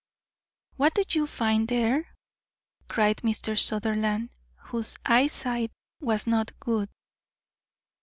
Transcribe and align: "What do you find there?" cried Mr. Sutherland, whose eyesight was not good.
"What 0.77 0.95
do 0.95 1.03
you 1.09 1.27
find 1.27 1.67
there?" 1.67 2.07
cried 2.87 3.17
Mr. 3.17 3.55
Sutherland, 3.55 4.31
whose 4.55 4.97
eyesight 5.05 5.69
was 5.99 6.25
not 6.25 6.59
good. 6.59 6.89